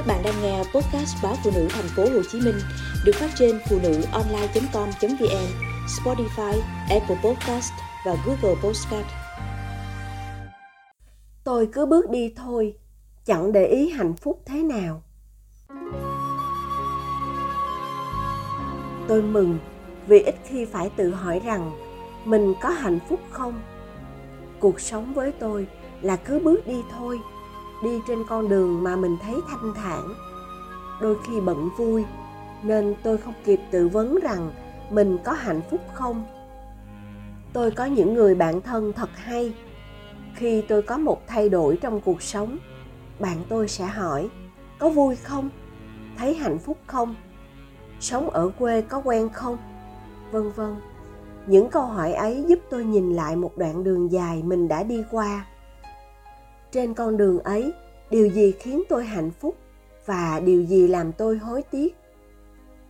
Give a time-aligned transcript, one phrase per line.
[0.00, 2.54] Các bạn đang nghe podcast báo phụ nữ thành phố Hồ Chí Minh
[3.04, 5.46] được phát trên phụ nữ online.com.vn,
[5.86, 7.72] Spotify, Apple Podcast
[8.06, 9.06] và Google Podcast.
[11.44, 12.74] Tôi cứ bước đi thôi,
[13.24, 15.02] chẳng để ý hạnh phúc thế nào.
[19.08, 19.58] Tôi mừng
[20.06, 21.70] vì ít khi phải tự hỏi rằng
[22.24, 23.62] mình có hạnh phúc không.
[24.60, 25.66] Cuộc sống với tôi
[26.02, 27.18] là cứ bước đi thôi
[27.82, 30.14] đi trên con đường mà mình thấy thanh thản.
[31.00, 32.04] Đôi khi bận vui,
[32.62, 34.52] nên tôi không kịp tự vấn rằng
[34.90, 36.24] mình có hạnh phúc không.
[37.52, 39.54] Tôi có những người bạn thân thật hay.
[40.34, 42.58] Khi tôi có một thay đổi trong cuộc sống,
[43.18, 44.30] bạn tôi sẽ hỏi,
[44.78, 45.50] có vui không?
[46.16, 47.14] Thấy hạnh phúc không?
[48.00, 49.58] Sống ở quê có quen không?
[50.32, 50.76] Vân vân.
[51.46, 55.04] Những câu hỏi ấy giúp tôi nhìn lại một đoạn đường dài mình đã đi
[55.10, 55.46] qua
[56.72, 57.72] trên con đường ấy,
[58.10, 59.56] điều gì khiến tôi hạnh phúc
[60.06, 61.96] và điều gì làm tôi hối tiếc?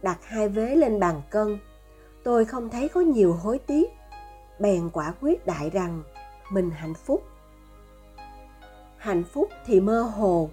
[0.03, 1.59] Đặt hai vế lên bàn cân,
[2.25, 3.91] tôi không thấy có nhiều hối tiếc,
[4.61, 6.03] bèn quả quyết đại rằng
[6.53, 7.23] mình hạnh phúc.
[8.97, 10.51] Hạnh phúc thì mơ hồ,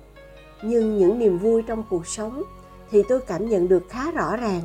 [0.63, 2.43] nhưng những niềm vui trong cuộc sống
[2.91, 4.61] thì tôi cảm nhận được khá rõ ràng.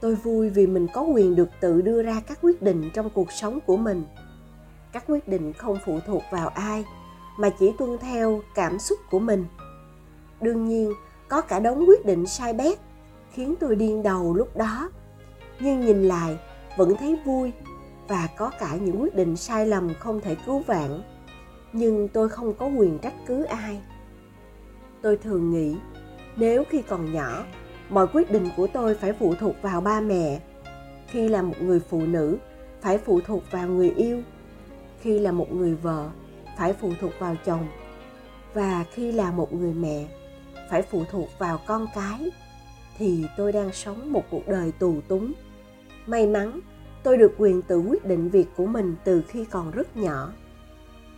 [0.00, 3.32] Tôi vui vì mình có quyền được tự đưa ra các quyết định trong cuộc
[3.32, 4.04] sống của mình.
[4.92, 6.84] Các quyết định không phụ thuộc vào ai
[7.36, 9.44] mà chỉ tuân theo cảm xúc của mình.
[10.40, 10.92] Đương nhiên,
[11.28, 12.78] có cả đống quyết định sai bét
[13.32, 14.90] khiến tôi điên đầu lúc đó.
[15.60, 16.38] Nhưng nhìn lại,
[16.76, 17.52] vẫn thấy vui
[18.08, 21.02] và có cả những quyết định sai lầm không thể cứu vãn.
[21.72, 23.80] Nhưng tôi không có quyền trách cứ ai.
[25.02, 25.76] Tôi thường nghĩ,
[26.36, 27.44] nếu khi còn nhỏ,
[27.88, 30.40] mọi quyết định của tôi phải phụ thuộc vào ba mẹ.
[31.06, 32.38] Khi là một người phụ nữ,
[32.80, 34.22] phải phụ thuộc vào người yêu.
[35.00, 36.10] Khi là một người vợ
[36.58, 37.68] phải phụ thuộc vào chồng.
[38.54, 40.06] Và khi là một người mẹ,
[40.70, 42.30] phải phụ thuộc vào con cái,
[42.98, 45.32] thì tôi đang sống một cuộc đời tù túng.
[46.06, 46.60] May mắn,
[47.02, 50.32] tôi được quyền tự quyết định việc của mình từ khi còn rất nhỏ.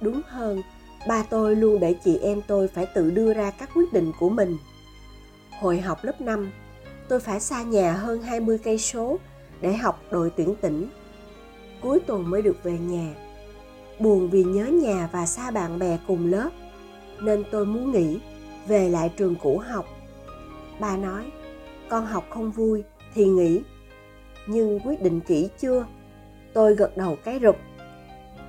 [0.01, 0.63] Đúng hơn,
[1.09, 4.31] ba tôi luôn để chị em tôi phải tự đưa ra các quyết định của
[4.31, 4.57] mình.
[5.61, 6.51] Hồi học lớp 5
[7.09, 9.19] tôi phải xa nhà hơn 20 cây số
[9.61, 10.89] để học đội tuyển tỉnh.
[11.81, 13.15] Cuối tuần mới được về nhà
[13.99, 16.51] buồn vì nhớ nhà và xa bạn bè cùng lớp,
[17.21, 18.19] nên tôi muốn nghỉ,
[18.67, 19.87] về lại trường cũ học.
[20.81, 21.25] Ba nói,
[21.89, 22.85] con học không vui
[23.15, 23.61] thì nghỉ,
[24.47, 25.87] nhưng quyết định kỹ chưa?
[26.53, 27.57] Tôi gật đầu cái rụp.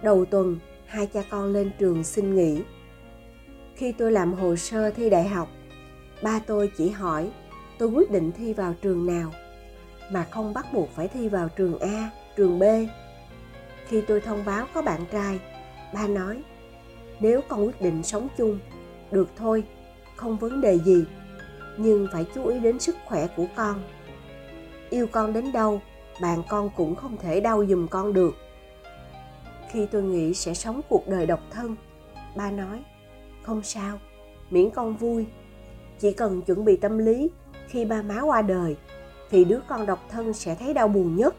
[0.04, 2.62] Đầu tuần, hai cha con lên trường xin nghỉ.
[3.76, 5.48] Khi tôi làm hồ sơ thi đại học,
[6.24, 7.30] ba tôi chỉ hỏi,
[7.78, 9.32] tôi quyết định thi vào trường nào?
[10.12, 12.64] Mà không bắt buộc phải thi vào trường a, trường b
[13.88, 15.40] khi tôi thông báo có bạn trai,
[15.94, 16.44] ba nói,
[17.20, 18.60] nếu con quyết định sống chung,
[19.12, 19.64] được thôi,
[20.16, 21.06] không vấn đề gì,
[21.78, 23.84] nhưng phải chú ý đến sức khỏe của con.
[24.90, 25.82] Yêu con đến đâu,
[26.22, 28.36] bạn con cũng không thể đau giùm con được.
[29.72, 31.76] Khi tôi nghĩ sẽ sống cuộc đời độc thân,
[32.36, 32.84] ba nói,
[33.44, 34.00] không sao,
[34.50, 35.26] miễn con vui.
[36.00, 37.30] Chỉ cần chuẩn bị tâm lý,
[37.68, 38.76] khi ba má qua đời,
[39.30, 41.36] thì đứa con độc thân sẽ thấy đau buồn nhất.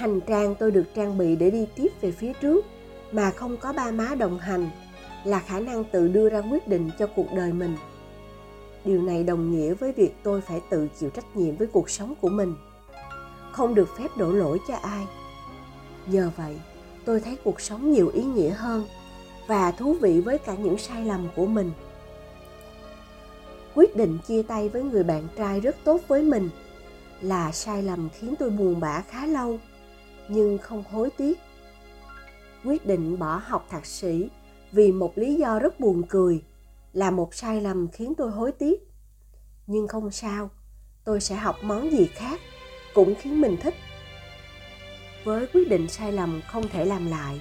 [0.00, 2.66] Hành trang tôi được trang bị để đi tiếp về phía trước,
[3.12, 4.70] mà không có ba má đồng hành,
[5.24, 7.76] là khả năng tự đưa ra quyết định cho cuộc đời mình.
[8.84, 12.14] Điều này đồng nghĩa với việc tôi phải tự chịu trách nhiệm với cuộc sống
[12.20, 12.54] của mình.
[13.52, 15.06] Không được phép đổ lỗi cho ai.
[16.06, 16.60] Nhờ vậy,
[17.04, 18.84] tôi thấy cuộc sống nhiều ý nghĩa hơn
[19.46, 21.72] và thú vị với cả những sai lầm của mình.
[23.74, 26.50] Quyết định chia tay với người bạn trai rất tốt với mình
[27.20, 29.58] là sai lầm khiến tôi buồn bã khá lâu
[30.30, 31.38] nhưng không hối tiếc.
[32.64, 34.28] Quyết định bỏ học thạc sĩ
[34.72, 36.42] vì một lý do rất buồn cười
[36.92, 38.88] là một sai lầm khiến tôi hối tiếc.
[39.66, 40.50] Nhưng không sao,
[41.04, 42.40] tôi sẽ học món gì khác
[42.94, 43.74] cũng khiến mình thích.
[45.24, 47.40] Với quyết định sai lầm không thể làm lại,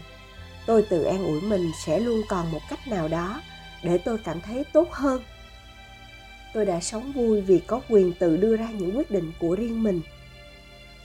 [0.66, 3.42] tôi tự an ủi mình sẽ luôn còn một cách nào đó
[3.84, 5.22] để tôi cảm thấy tốt hơn.
[6.54, 9.84] Tôi đã sống vui vì có quyền tự đưa ra những quyết định của riêng
[9.84, 10.02] mình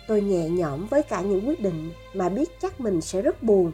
[0.09, 3.73] tôi nhẹ nhõm với cả những quyết định mà biết chắc mình sẽ rất buồn.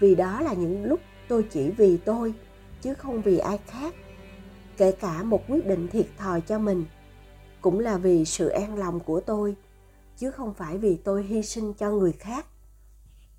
[0.00, 2.34] Vì đó là những lúc tôi chỉ vì tôi,
[2.82, 3.94] chứ không vì ai khác,
[4.76, 6.84] kể cả một quyết định thiệt thòi cho mình.
[7.60, 9.56] Cũng là vì sự an lòng của tôi,
[10.16, 12.46] chứ không phải vì tôi hy sinh cho người khác.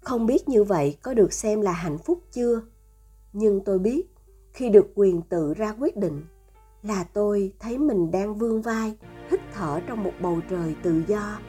[0.02, 2.62] Không biết như vậy có được xem là hạnh phúc chưa?
[3.34, 4.04] Nhưng tôi biết,
[4.54, 6.26] khi được quyền tự ra quyết định,
[6.84, 8.98] là tôi thấy mình đang vươn vai,
[9.32, 11.40] hít thở trong một bầu trời tự do.